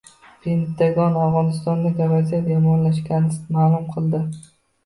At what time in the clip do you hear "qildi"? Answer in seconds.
3.95-4.25